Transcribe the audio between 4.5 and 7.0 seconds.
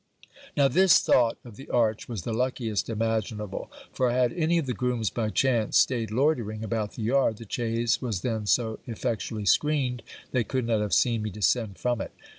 of the grooms by chance staid loitering about